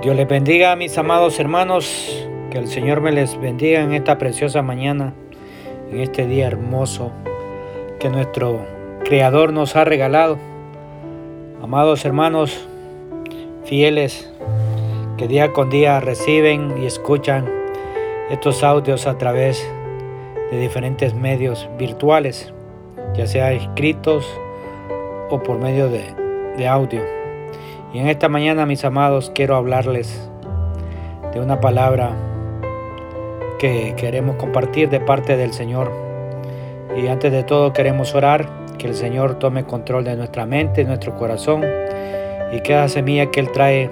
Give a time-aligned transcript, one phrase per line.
[0.00, 4.16] Dios les bendiga a mis amados hermanos, que el Señor me les bendiga en esta
[4.16, 5.12] preciosa mañana,
[5.90, 7.10] en este día hermoso
[7.98, 8.64] que nuestro
[9.04, 10.38] Creador nos ha regalado.
[11.60, 12.64] Amados hermanos,
[13.64, 14.32] fieles,
[15.16, 17.50] que día con día reciben y escuchan
[18.30, 19.68] estos audios a través
[20.52, 22.54] de diferentes medios virtuales,
[23.16, 24.24] ya sea escritos
[25.28, 27.17] o por medio de, audio.
[27.92, 30.28] Y en esta mañana, mis amados, quiero hablarles
[31.32, 32.10] de una palabra
[33.58, 35.90] que queremos compartir de parte del Señor.
[36.96, 38.46] Y antes de todo queremos orar
[38.78, 41.64] que el Señor tome control de nuestra mente, nuestro corazón
[42.52, 43.90] y que esa semilla que Él trae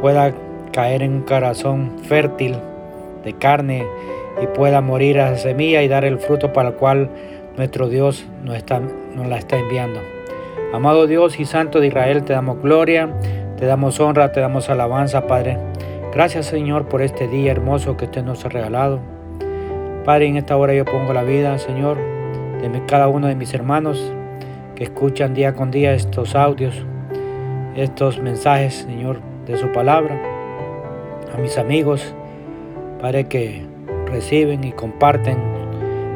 [0.00, 0.32] pueda
[0.72, 2.56] caer en un corazón fértil
[3.24, 3.84] de carne
[4.42, 7.10] y pueda morir a esa semilla y dar el fruto para el cual
[7.56, 10.00] nuestro Dios nos, está, nos la está enviando.
[10.72, 13.10] Amado Dios y Santo de Israel, te damos gloria,
[13.58, 15.58] te damos honra, te damos alabanza, Padre.
[16.14, 18.98] Gracias, Señor, por este día hermoso que usted nos ha regalado.
[20.06, 21.98] Padre, en esta hora yo pongo la vida, Señor,
[22.62, 24.14] de cada uno de mis hermanos
[24.74, 26.86] que escuchan día con día estos audios,
[27.76, 30.18] estos mensajes, Señor, de su palabra.
[31.34, 32.14] A mis amigos,
[32.98, 33.62] Padre, que
[34.06, 35.36] reciben y comparten,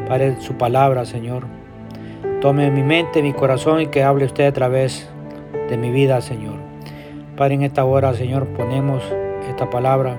[0.07, 1.56] Padre, su palabra, Señor.
[2.41, 5.09] Tome mi mente, mi corazón y que hable usted a través
[5.69, 6.53] de mi vida, Señor.
[7.35, 9.01] Padre, en esta hora, Señor, ponemos
[9.49, 10.17] esta palabra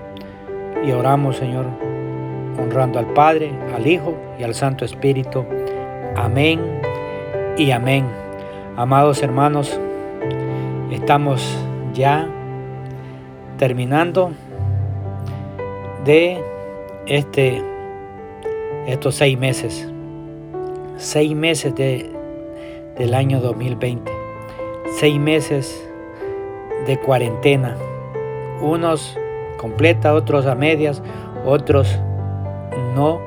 [0.84, 1.66] y oramos, Señor,
[2.60, 5.44] honrando al Padre, al Hijo y al Santo Espíritu.
[6.16, 6.60] Amén
[7.56, 8.04] y amén.
[8.76, 9.78] Amados hermanos,
[10.90, 11.56] estamos
[11.94, 12.28] ya
[13.58, 14.32] terminando
[16.04, 16.42] de
[17.06, 17.62] este,
[18.88, 19.88] estos seis meses
[20.98, 22.10] seis meses de,
[22.96, 24.10] del año 2020,
[24.98, 25.88] seis meses
[26.86, 27.76] de cuarentena,
[28.60, 29.16] unos
[29.58, 31.00] completa, otros a medias,
[31.46, 31.98] otros
[32.96, 33.20] no,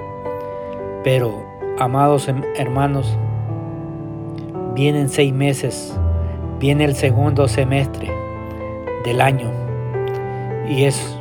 [1.03, 1.45] pero
[1.79, 3.17] amados hermanos,
[4.75, 5.97] vienen seis meses,
[6.59, 8.11] viene el segundo semestre
[9.05, 9.49] del año.
[10.69, 11.17] Y es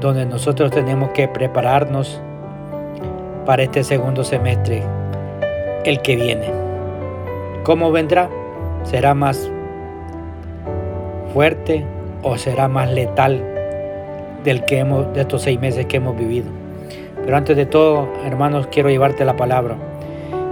[0.00, 2.20] donde nosotros tenemos que prepararnos
[3.46, 4.82] para este segundo semestre
[5.84, 6.50] el que viene.
[7.64, 8.28] ¿Cómo vendrá?
[8.84, 9.50] ¿Será más
[11.32, 11.84] fuerte
[12.22, 13.42] o será más letal
[14.44, 16.46] del que hemos, de estos seis meses que hemos vivido?
[17.24, 19.76] Pero antes de todo, hermanos, quiero llevarte la palabra.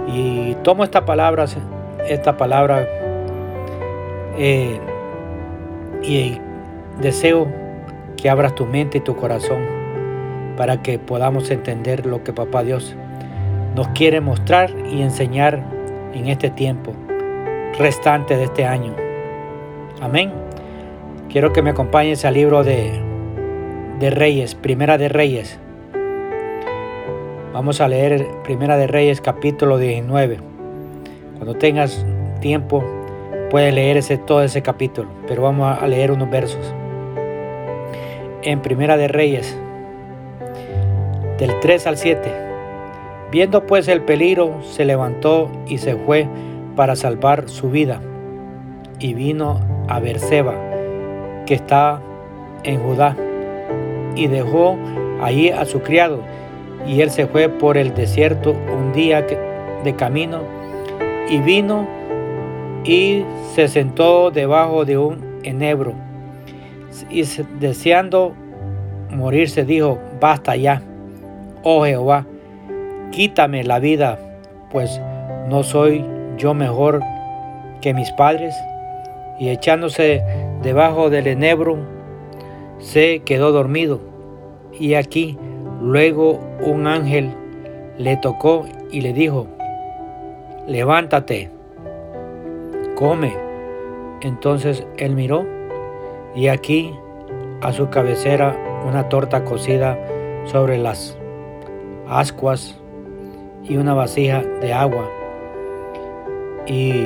[0.07, 1.45] Y tomo esta palabra,
[2.07, 2.87] esta palabra,
[4.37, 4.79] eh,
[6.03, 6.37] y
[7.01, 7.47] deseo
[8.17, 9.65] que abras tu mente y tu corazón
[10.57, 12.95] para que podamos entender lo que Papá Dios
[13.75, 15.63] nos quiere mostrar y enseñar
[16.13, 16.93] en este tiempo
[17.77, 18.93] restante de este año.
[20.01, 20.31] Amén.
[21.29, 22.99] Quiero que me acompañes al libro de,
[23.99, 25.59] de Reyes, Primera de Reyes.
[27.53, 30.39] Vamos a leer Primera de Reyes capítulo 19.
[31.37, 32.05] Cuando tengas
[32.39, 32.83] tiempo
[33.49, 36.73] puedes leer ese, todo ese capítulo, pero vamos a leer unos versos.
[38.41, 39.57] En Primera de Reyes,
[41.37, 42.50] del 3 al 7.
[43.31, 46.27] Viendo pues el peligro, se levantó y se fue
[46.75, 48.01] para salvar su vida.
[48.99, 50.53] Y vino a Berseba,
[51.45, 52.01] que está
[52.63, 53.15] en Judá,
[54.15, 54.77] y dejó
[55.21, 56.19] allí a su criado.
[56.85, 60.41] Y él se fue por el desierto un día de camino,
[61.29, 61.87] y vino
[62.83, 65.93] y se sentó debajo de un enebro.
[67.09, 67.23] Y
[67.59, 68.33] deseando
[69.09, 70.81] morirse, dijo, basta ya,
[71.63, 72.25] oh Jehová,
[73.11, 74.17] quítame la vida,
[74.71, 75.01] pues
[75.47, 76.05] no soy
[76.37, 77.01] yo mejor
[77.81, 78.55] que mis padres.
[79.39, 80.23] Y echándose
[80.61, 81.77] debajo del enebro,
[82.79, 83.99] se quedó dormido.
[84.79, 85.37] Y aquí
[85.81, 87.31] luego un ángel
[87.97, 89.47] le tocó y le dijo,
[90.67, 91.51] levántate,
[92.95, 93.33] come.
[94.21, 95.45] Entonces él miró
[96.35, 96.93] y aquí
[97.61, 98.55] a su cabecera
[98.87, 99.97] una torta cocida
[100.45, 101.17] sobre las
[102.07, 102.80] ascuas
[103.71, 105.09] y una vasija de agua.
[106.67, 107.05] Y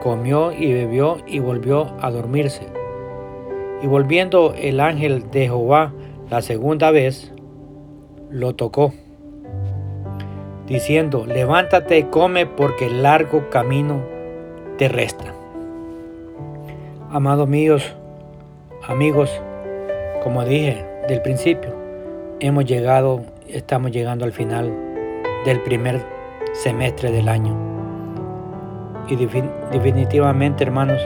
[0.00, 2.66] comió y bebió y volvió a dormirse.
[3.82, 5.92] Y volviendo el ángel de Jehová
[6.30, 7.34] la segunda vez,
[8.30, 8.94] lo tocó,
[10.66, 14.00] diciendo, levántate y come porque el largo camino
[14.78, 15.26] te resta.
[17.10, 17.94] Amados míos,
[18.88, 19.30] amigos,
[20.22, 21.74] como dije del principio,
[22.40, 24.91] hemos llegado, estamos llegando al final
[25.44, 26.04] del primer
[26.52, 27.56] semestre del año.
[29.08, 31.00] Y definitivamente, hermanos,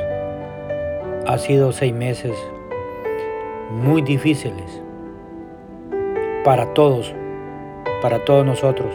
[1.27, 2.37] ha sido seis meses
[3.71, 4.83] muy difíciles
[6.45, 7.15] para todos,
[8.03, 8.89] para todos nosotros.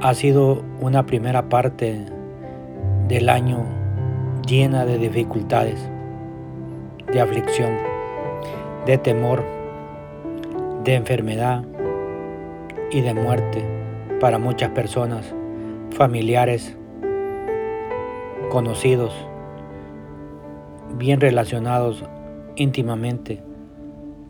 [0.00, 2.06] Ha sido una primera parte
[3.08, 3.64] del año
[4.46, 5.78] llena de dificultades,
[7.12, 7.76] de aflicción,
[8.86, 9.44] de temor,
[10.84, 11.64] de enfermedad
[12.90, 13.64] y de muerte
[14.20, 15.34] para muchas personas,
[15.90, 16.76] familiares,
[18.50, 19.12] conocidos,
[20.96, 22.04] bien relacionados
[22.56, 23.42] íntimamente,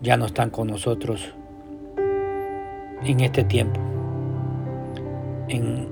[0.03, 1.35] ya no están con nosotros
[3.05, 3.81] en este tiempo.
[5.49, 5.89] En,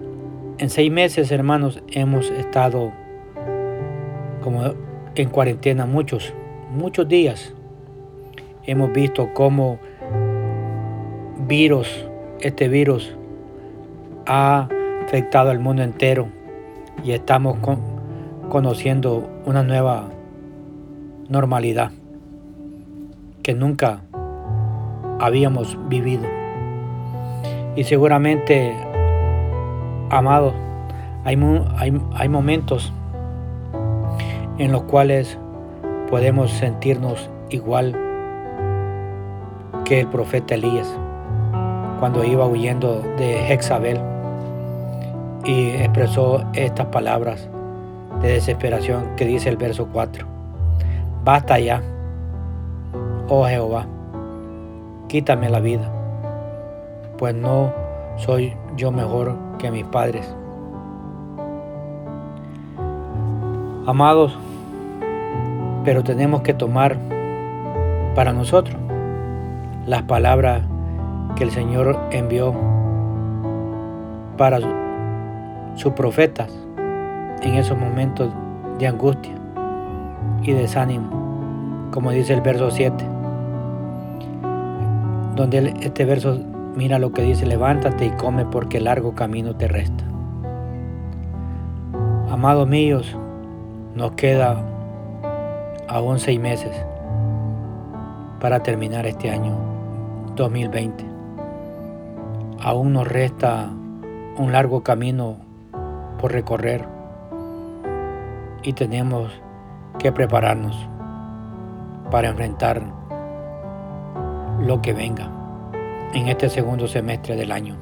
[0.59, 2.93] en seis meses, hermanos, hemos estado
[4.43, 4.75] como
[5.15, 6.35] en cuarentena muchos,
[6.71, 7.55] muchos días.
[8.67, 9.79] Hemos visto cómo
[11.47, 12.09] virus,
[12.45, 13.17] este virus
[14.27, 14.69] ha
[15.03, 16.29] afectado al mundo entero
[17.03, 17.57] y estamos
[18.51, 20.11] conociendo una nueva
[21.31, 21.91] normalidad
[23.43, 24.03] que nunca
[25.21, 26.25] habíamos vivido.
[27.77, 28.77] Y seguramente,
[30.11, 30.53] amados,
[31.25, 31.37] hay,
[31.79, 32.93] hay, hay momentos
[34.59, 35.39] en los cuales
[36.11, 37.99] podemos sentirnos igual
[39.87, 40.95] que el profeta Elías
[42.05, 43.99] cuando iba huyendo de Jezabel
[45.43, 47.49] y expresó estas palabras
[48.21, 50.27] de desesperación que dice el verso 4.
[51.25, 51.81] Basta ya,
[53.31, 53.87] oh Jehová,
[55.09, 55.91] quítame la vida,
[57.17, 57.73] pues no
[58.19, 60.31] soy yo mejor que mis padres.
[63.87, 64.37] Amados,
[65.87, 66.99] pero tenemos que tomar
[68.15, 68.77] para nosotros
[69.87, 70.65] las palabras
[71.37, 72.55] que el Señor envió
[74.37, 74.59] para
[75.75, 76.51] sus profetas
[77.43, 78.33] en esos momentos
[78.79, 79.35] de angustia
[80.43, 83.05] y desánimo, como dice el verso 7,
[85.35, 86.39] donde este verso
[86.75, 90.05] mira lo que dice, levántate y come porque largo camino te resta.
[92.31, 93.17] Amados míos,
[93.95, 94.61] nos queda
[95.89, 96.73] aún seis meses
[98.41, 99.57] para terminar este año
[100.35, 101.14] 2020.
[102.63, 103.69] Aún nos resta
[104.39, 105.37] un largo camino
[106.19, 106.89] por recorrer
[108.63, 109.31] y tenemos
[109.99, 110.89] que prepararnos
[112.11, 112.83] para enfrentar
[114.61, 115.31] lo que venga
[116.15, 117.77] en este segundo semestre del año.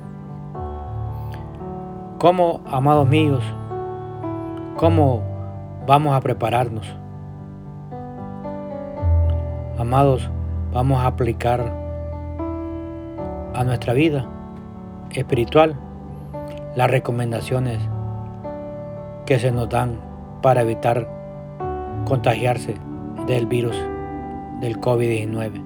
[2.18, 3.42] ¿Cómo, amados míos,
[4.76, 5.22] cómo
[5.86, 6.86] vamos a prepararnos?
[9.78, 10.30] Amados,
[10.72, 11.72] vamos a aplicar
[13.54, 14.26] a nuestra vida
[15.14, 15.76] espiritual
[16.74, 17.78] las recomendaciones
[19.26, 19.96] que se nos dan
[20.40, 21.08] para evitar
[22.04, 22.74] contagiarse
[23.26, 23.76] del virus
[24.60, 25.62] del COVID-19.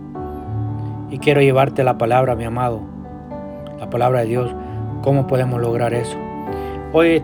[1.11, 2.81] Y quiero llevarte la palabra, mi amado,
[3.79, 4.55] la palabra de Dios,
[5.03, 6.17] cómo podemos lograr eso.
[6.93, 7.23] Hoy,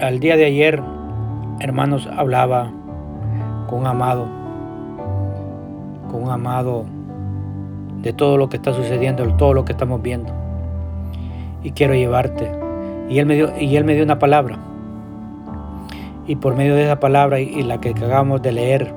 [0.00, 0.82] al día de ayer,
[1.60, 2.70] hermanos, hablaba
[3.68, 4.36] con un amado
[6.10, 6.84] con un amado
[8.02, 10.32] de todo lo que está sucediendo, de todo lo que estamos viendo.
[11.66, 12.48] Y quiero llevarte.
[13.08, 14.56] Y él me dio, y él me dio una palabra.
[16.28, 18.94] Y por medio de esa palabra y, la que acabamos de leer,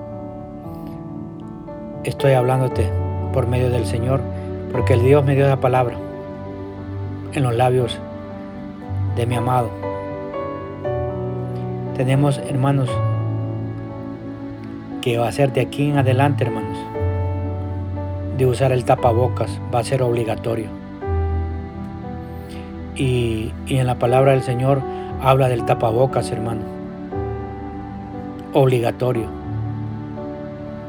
[2.03, 2.87] estoy hablándote
[3.33, 4.21] por medio del Señor,
[4.71, 5.95] porque el Dios me dio esa palabra
[7.33, 7.97] en los labios
[9.15, 9.71] de mi amado.
[11.97, 12.91] Tenemos, hermanos,
[15.01, 16.77] que va a ser de aquí en adelante, hermanos
[18.37, 20.78] de usar el tapabocas va a ser obligatorio.
[22.99, 24.81] Y, en la palabra del Señor
[25.23, 26.61] habla del tapabocas, hermano.
[28.53, 29.25] Obligatorio.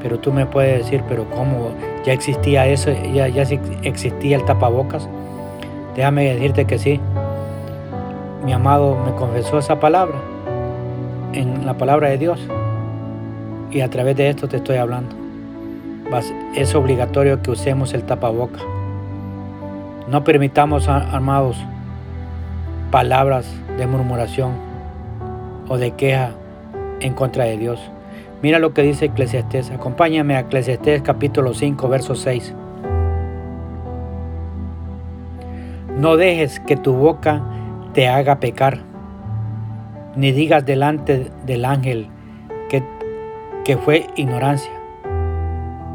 [0.02, 1.70] Pero tú me puedes decir, pero ¿cómo?
[2.04, 2.90] ¿Ya existía eso?
[3.14, 3.26] ¿Ya,
[3.82, 5.08] existía el tapabocas?
[5.96, 7.00] Déjame decirte que sí.
[8.44, 10.16] Mi amado me confesó esa palabra
[11.32, 12.40] en la palabra de Dios.
[13.70, 15.20] Y a través de esto te estoy hablando
[16.54, 18.60] es obligatorio que usemos el tapaboca.
[20.08, 21.56] No permitamos, amados,
[22.90, 24.52] palabras de murmuración
[25.68, 26.30] o de queja
[27.00, 27.80] en contra de Dios.
[28.42, 29.70] Mira lo que dice Eclesiastés.
[29.70, 32.54] Acompáñame a Eclesiastés capítulo 5, verso 6.
[35.96, 37.42] No dejes que tu boca
[37.92, 38.80] te haga pecar,
[40.16, 42.08] ni digas delante del ángel
[42.68, 42.82] que,
[43.64, 44.72] que fue ignorancia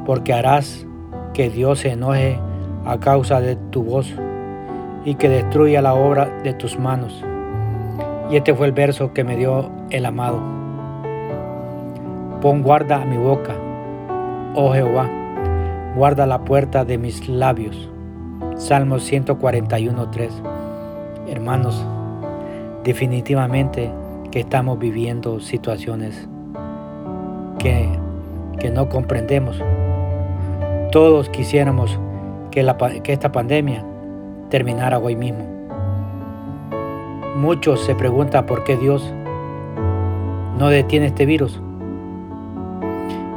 [0.06, 0.86] porque harás
[1.34, 2.40] que Dios se enoje
[2.86, 4.14] a causa de tu voz
[5.06, 7.24] y que destruya la obra de tus manos.
[8.30, 10.42] Y este fue el verso que me dio el amado.
[12.42, 13.56] Pon guarda a mi boca,
[14.56, 15.08] oh Jehová,
[15.96, 17.90] guarda la puerta de mis labios.
[18.56, 20.30] Salmo 141.3.
[21.28, 21.86] Hermanos,
[22.84, 23.92] definitivamente
[24.32, 26.28] que estamos viviendo situaciones
[27.60, 27.88] que,
[28.60, 29.62] que no comprendemos.
[30.92, 32.00] Todos quisiéramos
[32.52, 33.86] que, la, que esta pandemia
[34.56, 35.44] terminara hoy mismo.
[37.36, 39.14] Muchos se preguntan por qué Dios
[40.58, 41.60] no detiene este virus.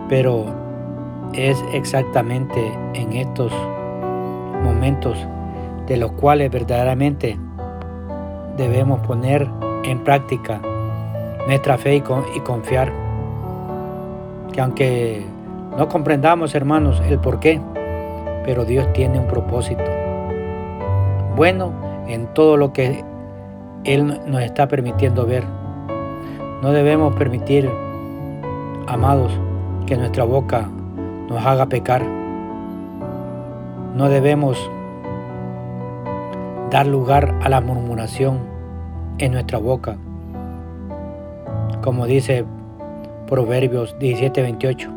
[0.09, 0.45] Pero
[1.33, 3.53] es exactamente en estos
[4.63, 5.19] momentos
[5.89, 7.37] de los cuales verdaderamente
[8.57, 9.49] debemos poner
[9.83, 10.61] en práctica
[11.49, 12.01] nuestra fe y,
[12.43, 12.93] confiar.
[14.53, 15.27] Que aunque
[15.77, 17.61] no comprendamos, hermanos, el por qué,
[18.45, 20.08] pero Dios tiene un propósito.
[21.39, 21.73] Bueno
[22.09, 23.05] en todo lo que
[23.85, 25.45] Él nos está permitiendo ver.
[26.63, 27.71] No debemos permitir,
[28.89, 29.31] amados,
[29.87, 30.69] que nuestra boca
[31.29, 32.03] nos haga pecar.
[33.95, 34.59] No debemos
[36.73, 38.41] dar lugar a la murmuración
[39.19, 39.97] en nuestra boca.
[41.85, 42.47] Como dice
[43.29, 44.91] Proverbios 17:28.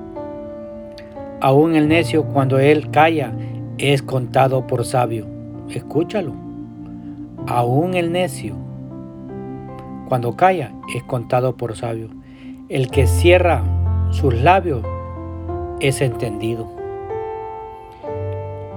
[1.39, 3.31] Aún el necio cuando él calla
[3.77, 5.40] es contado por sabio.
[5.73, 6.33] Escúchalo.
[7.47, 8.55] Aún el necio
[10.07, 12.09] cuando calla es contado por sabio.
[12.67, 13.63] El que cierra
[14.11, 14.83] sus labios
[15.79, 16.67] es entendido.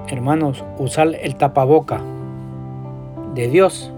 [0.09, 2.01] Hermanos, usar el tapaboca
[3.35, 3.93] de Dios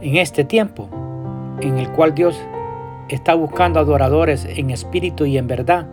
[0.00, 0.88] en este tiempo
[1.60, 2.40] en el cual Dios
[3.08, 5.86] está buscando adoradores en espíritu y en verdad,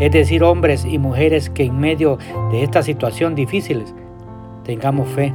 [0.00, 2.18] es decir, hombres y mujeres que en medio
[2.50, 3.94] de esta situación difíciles
[4.70, 5.34] tengamos fe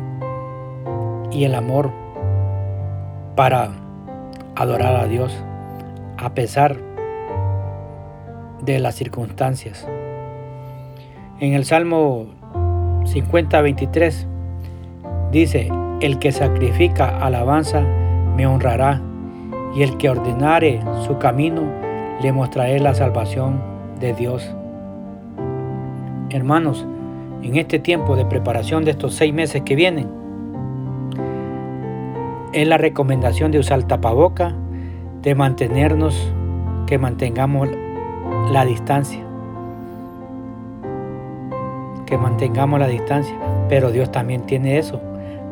[1.29, 1.91] y el amor
[3.35, 3.69] para
[4.55, 5.37] adorar a Dios
[6.17, 6.77] a pesar
[8.61, 9.85] de las circunstancias.
[11.41, 12.27] En el Salmo
[13.03, 14.25] 50, 23
[15.33, 17.81] dice, el que sacrifica alabanza
[18.37, 19.01] me honrará,
[19.75, 21.63] y el que ordenare su camino
[22.21, 23.61] le mostraré la salvación
[23.99, 24.49] de Dios.
[26.29, 26.87] Hermanos,
[27.45, 30.09] en este tiempo de preparación de estos seis meses que vienen,
[32.53, 34.55] es la recomendación de usar tapaboca,
[35.21, 36.33] de mantenernos,
[36.87, 37.69] que mantengamos
[38.51, 39.19] la distancia.
[42.07, 43.35] Que mantengamos la distancia.
[43.69, 44.99] Pero Dios también tiene eso.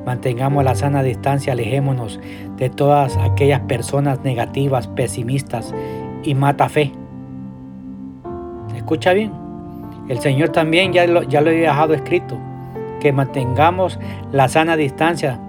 [0.06, 2.20] Mantengamos la sana distancia, alejémonos
[2.58, 5.74] de todas aquellas personas negativas, pesimistas
[6.24, 6.92] y mata fe.
[8.76, 9.43] Escucha bien.
[10.08, 12.38] El Señor también ya lo, ya lo he dejado escrito.
[13.00, 14.00] Que mantengamos
[14.32, 15.40] la sana distancia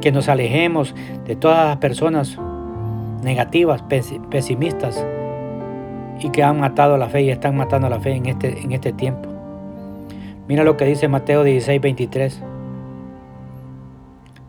[0.00, 0.94] que nos alejemos
[1.26, 2.38] de todas las personas
[3.22, 3.82] negativas,
[4.30, 5.04] pesimistas
[6.20, 8.92] y que han matado la fe y están matando la fe en este, en este
[8.92, 9.30] tiempo.
[10.46, 12.42] Mira lo que dice Mateo 16, 23.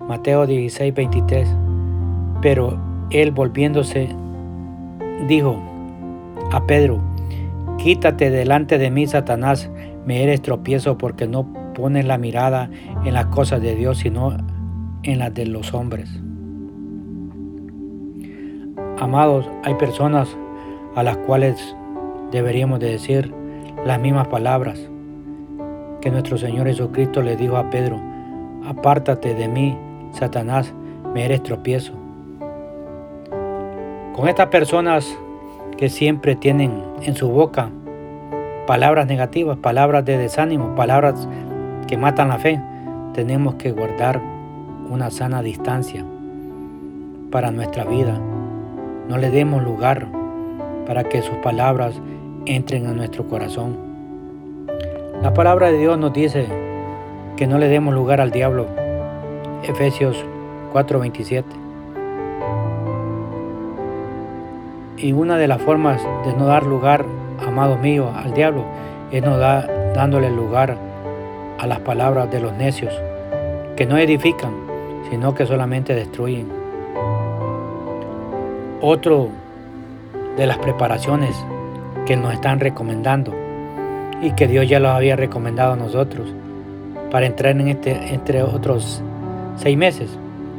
[0.07, 1.47] Mateo 16, 23.
[2.41, 2.77] Pero
[3.11, 4.09] él volviéndose
[5.27, 5.57] dijo
[6.51, 6.99] a Pedro,
[7.77, 9.69] quítate delante de mí, Satanás,
[10.05, 12.69] me eres tropiezo porque no pones la mirada
[13.03, 14.35] en las cosas de Dios, sino
[15.03, 16.09] en las de los hombres.
[18.99, 20.29] Amados, hay personas
[20.95, 21.75] a las cuales
[22.31, 23.33] deberíamos de decir
[23.85, 24.79] las mismas palabras
[26.01, 27.99] que nuestro Señor Jesucristo le dijo a Pedro,
[28.65, 29.77] apártate de mí,
[30.11, 30.73] Satanás,
[31.13, 31.93] me eres tropiezo.
[34.13, 35.17] Con estas personas
[35.77, 37.69] que siempre tienen en su boca
[38.65, 41.27] palabras negativas, palabras de desánimo, palabras
[41.87, 42.61] que matan la fe,
[43.13, 44.21] tenemos que guardar
[44.89, 46.03] una sana distancia
[47.31, 48.19] para nuestra vida.
[49.07, 50.07] No le demos lugar
[50.87, 52.01] para que sus palabras
[52.45, 53.77] entren a nuestro corazón.
[55.21, 56.47] La palabra de Dios nos dice
[57.35, 58.67] que no le demos lugar al diablo.
[59.63, 60.23] Efesios
[60.73, 61.64] 4:27.
[64.97, 67.05] Y una de las formas de no dar lugar,
[67.45, 68.63] amados míos, al diablo
[69.11, 70.77] es no dar, dándole lugar
[71.59, 72.93] a las palabras de los necios,
[73.75, 74.51] que no edifican,
[75.09, 76.47] sino que solamente destruyen.
[78.81, 79.29] Otro
[80.37, 81.35] de las preparaciones
[82.05, 83.33] que nos están recomendando
[84.21, 86.33] y que Dios ya los había recomendado a nosotros
[87.11, 89.01] para entrar en este entre otros
[89.57, 90.09] seis meses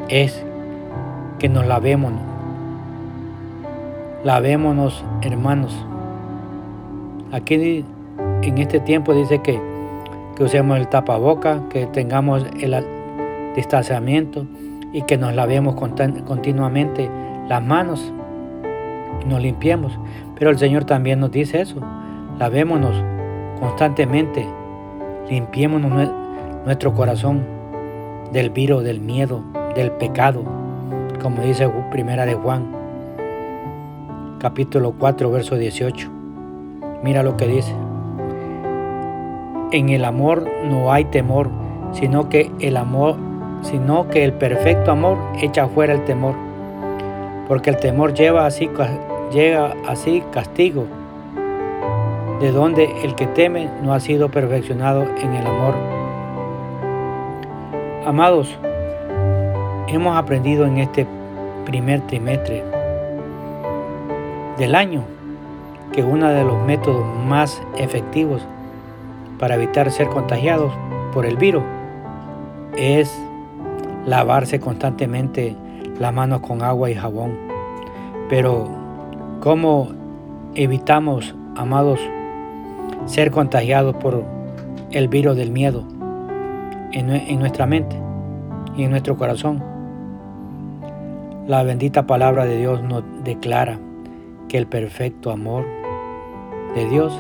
[0.09, 0.45] es
[1.39, 2.13] que nos lavemos
[4.27, 5.87] lavémonos hermanos
[7.31, 7.85] aquí
[8.43, 9.61] en este tiempo dice que,
[10.35, 12.75] que usemos el tapaboca que tengamos el
[13.55, 14.45] distanciamiento
[14.93, 17.09] y que nos lavemos continuamente
[17.49, 18.13] las manos
[19.29, 19.97] nos limpiemos.
[20.37, 21.77] Pero el Señor también nos dice eso.
[22.39, 22.95] Lavémonos
[23.61, 24.47] constantemente
[25.31, 25.81] limpiemos
[26.65, 27.45] nuestro corazón
[28.33, 29.43] del virus, del miedo,
[29.77, 30.43] del pecado,
[31.23, 32.76] como dice Primera de Juan,
[34.39, 36.11] capítulo 4, verso 18.
[37.03, 37.75] Mira lo que dice.
[39.73, 41.49] En el amor no hay temor,
[41.93, 43.17] sino que el amor,
[43.63, 46.35] sino que el perfecto amor echa fuera el temor,
[47.49, 48.71] porque el temor lleva así,
[49.33, 50.87] llega así castigo,
[52.41, 55.75] de donde el que teme no ha sido perfeccionado en el amor.
[58.05, 58.57] Amados,
[59.89, 61.07] hemos aprendido en este
[61.65, 62.76] primer trimestre
[64.59, 65.03] del año
[65.93, 68.47] que uno de los métodos más efectivos
[69.39, 70.73] para evitar ser contagiados
[71.13, 71.63] por el virus
[72.77, 73.19] es
[74.07, 75.57] lavarse constantemente
[75.99, 77.37] las manos con agua y jabón.
[78.29, 78.69] Pero,
[79.41, 79.89] ¿cómo
[80.55, 82.01] evitamos, amados,
[83.07, 84.25] ser contagiados por
[84.91, 85.85] el virus del miedo
[86.93, 87.97] en, nuestra mente
[88.77, 89.63] y en nuestro corazón?
[91.47, 93.79] La bendita palabra de Dios nos declara
[94.49, 95.65] que el perfecto amor
[96.75, 97.13] de Dios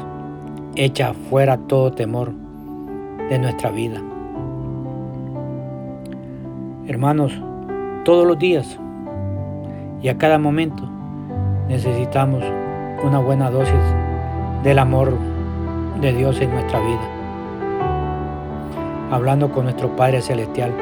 [0.74, 2.32] echa fuera todo temor
[3.28, 4.00] de nuestra vida.
[6.86, 7.32] Hermanos,
[8.04, 8.78] todos los días
[10.02, 10.88] y a cada momento
[11.68, 12.44] necesitamos
[13.02, 13.74] una buena dosis
[14.62, 15.12] del amor
[16.00, 17.10] de Dios en nuestra vida.
[19.10, 20.72] Hablando con nuestro Padre Celestial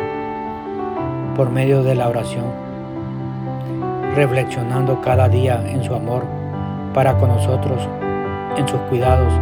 [1.37, 2.64] por medio de la oración,
[4.15, 6.25] reflexionando cada día en su amor
[6.93, 7.89] para con nosotros
[8.57, 9.33] en sus cuidados,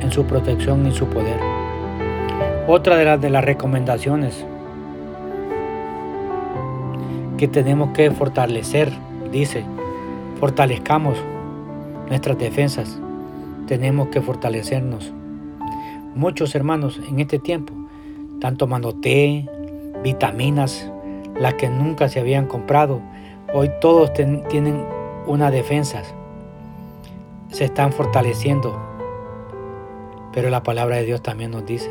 [0.00, 1.38] en su protección y su poder.
[2.68, 4.46] Otra de las, de las recomendaciones
[7.36, 8.92] que tenemos que fortalecer,
[9.32, 9.64] dice,
[10.38, 11.16] fortalezcamos
[12.08, 13.00] nuestras defensas,
[13.66, 15.12] tenemos que fortalecernos.
[16.14, 17.72] Muchos hermanos en este tiempo
[18.34, 19.48] están tomando té,
[20.02, 20.90] vitaminas,
[21.38, 23.00] las que nunca se habían comprado.
[23.52, 24.86] Hoy todos tienen
[25.26, 26.02] una defensa
[27.52, 28.78] se están fortaleciendo.
[30.32, 31.90] Pero la palabra de Dios también nos dice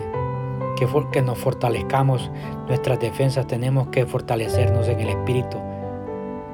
[0.77, 2.31] que, que nos fortalezcamos
[2.67, 5.57] nuestras defensas, tenemos que fortalecernos en el Espíritu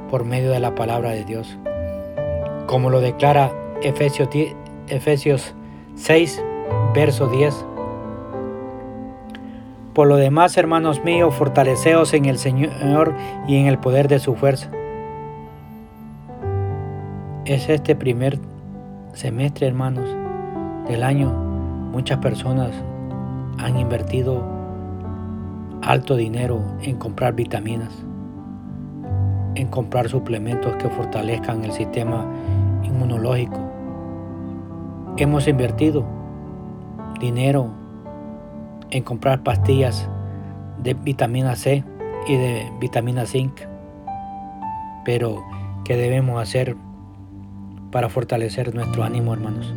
[0.10, 1.58] por medio de la palabra de Dios.
[2.66, 3.52] Como lo declara
[3.84, 4.30] Efesios,
[4.88, 5.54] Efesios
[5.96, 6.44] 6,
[6.96, 7.66] verso 10.
[9.94, 13.14] Por lo demás, hermanos míos, fortaleceos en el Señor
[13.48, 14.70] y en el poder de su fuerza.
[17.46, 18.40] Es este primer
[19.14, 20.10] semestre, hermanos,
[20.88, 21.32] del año,
[21.92, 22.72] muchas personas
[23.60, 24.44] han invertido
[25.84, 28.04] alto dinero en comprar vitaminas,
[29.54, 32.26] en comprar suplementos que fortalezcan el sistema
[32.84, 33.60] inmunológico.
[35.18, 36.04] Hemos invertido
[37.20, 37.70] dinero
[38.90, 40.10] en comprar pastillas
[40.82, 41.84] de vitamina C
[42.26, 43.62] y de vitamina zinc.
[45.06, 45.44] Pero,
[45.84, 46.76] ¿qué debemos hacer
[47.92, 49.74] para fortalecer nuestro ánimo, hermanos.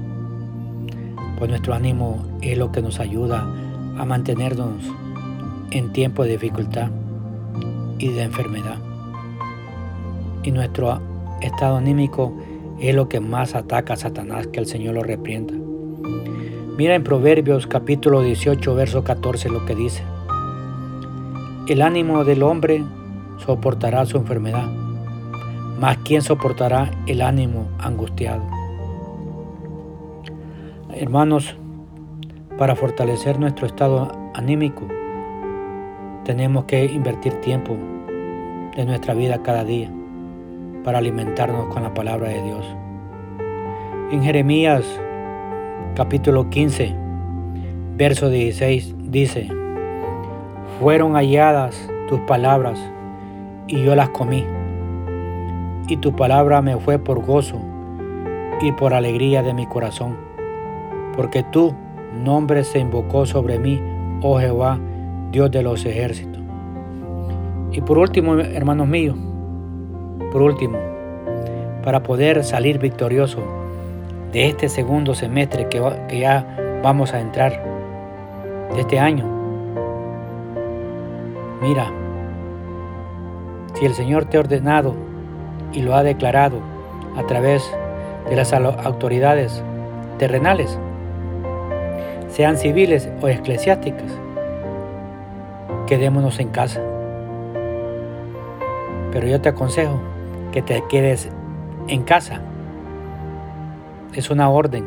[1.39, 3.47] Pues nuestro ánimo es lo que nos ayuda
[3.97, 4.83] a mantenernos
[5.71, 6.91] en tiempo de dificultad
[7.99, 8.79] y de enfermedad.
[10.43, 11.01] Y nuestro
[11.41, 12.35] estado anímico
[12.81, 15.55] es lo que más ataca a Satanás, que el Señor lo reprienda.
[16.77, 20.05] Mira en Proverbios capítulo 18, verso 14 lo que dice.
[21.67, 22.85] El ánimo del hombre
[23.45, 24.71] soportará su enfermedad,
[25.79, 28.43] mas ¿quién soportará el ánimo angustiado?
[30.93, 31.57] Hermanos,
[32.59, 34.83] para fortalecer nuestro estado anímico,
[36.25, 37.77] tenemos que invertir tiempo
[38.77, 39.91] de nuestra vida cada día
[40.83, 42.67] para alimentarnos con la palabra de Dios.
[44.11, 44.85] En Jeremías
[45.95, 46.95] capítulo 15,
[47.97, 49.49] verso 16 dice,
[50.81, 52.81] fueron halladas tus palabras
[53.69, 54.45] y yo las comí
[55.89, 57.59] y tu palabra me fue por gozo
[58.61, 60.17] y por alegría de mi corazón,
[61.17, 61.75] porque tu
[62.23, 63.81] nombre se invocó sobre mí,
[64.23, 64.79] oh Jehová,
[65.33, 66.43] Dios de los ejércitos.
[67.73, 69.17] Y por último, hermanos míos,
[70.31, 70.79] por último,
[71.83, 73.43] para poder salir victorioso
[74.33, 75.81] de este segundo semestre que,
[76.19, 77.65] ya vamos a entrar,
[78.75, 79.25] de este año,
[81.63, 81.91] mira,
[83.73, 85.08] si el Señor te ha ordenado
[85.73, 86.61] y lo ha declarado
[87.17, 87.69] a través
[88.29, 89.63] de las autoridades
[90.19, 90.79] terrenales,
[92.29, 94.13] sean civiles o eclesiásticas.
[95.87, 96.81] Quedémonos en casa.
[99.13, 99.99] Pero yo te aconsejo
[100.53, 101.31] que te quedes
[101.89, 102.41] en casa.
[104.13, 104.85] Es una orden.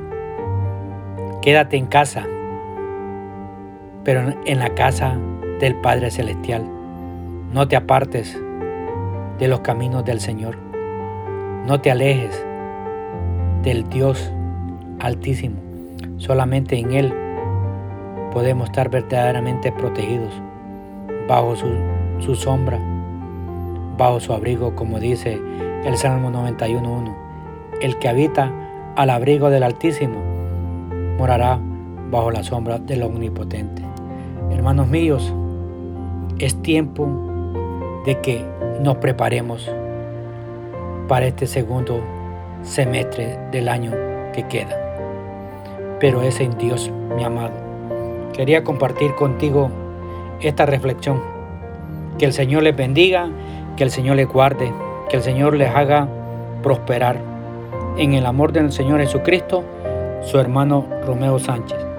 [1.42, 2.28] Quédate en casa,
[4.04, 5.18] pero en la casa
[5.60, 6.64] del Padre Celestial.
[7.52, 8.40] No te apartes
[9.40, 10.71] de los caminos del Señor.
[11.68, 12.44] No te alejes
[13.62, 14.32] del Dios
[15.00, 15.58] Altísimo.
[16.18, 17.14] Solamente en Él
[18.32, 20.34] podemos estar verdaderamente protegidos,
[21.28, 21.68] bajo su,
[22.20, 22.80] su sombra,
[23.96, 25.40] bajo su abrigo, como dice
[25.86, 27.16] el Salmo 91.1.
[27.82, 28.52] El que habita
[28.96, 30.20] al abrigo del Altísimo
[31.20, 31.60] morará
[32.10, 33.84] bajo la sombra del Omnipotente.
[34.50, 35.32] Hermanos míos,
[36.40, 37.08] es tiempo
[38.06, 38.44] de que
[38.82, 39.72] nos preparemos
[41.12, 42.02] para este segundo
[42.64, 43.92] semestre del año
[44.34, 44.78] que queda.
[46.00, 47.52] Pero es en Dios, mi amado.
[48.32, 49.70] Quería compartir contigo
[50.40, 51.22] esta reflexión.
[52.18, 53.30] Que el Señor les bendiga,
[53.76, 54.72] que el Señor les guarde,
[55.10, 56.08] que el Señor les haga
[56.64, 57.18] prosperar.
[57.98, 59.66] En el amor del Señor Jesucristo,
[60.22, 61.91] su hermano Romeo Sánchez.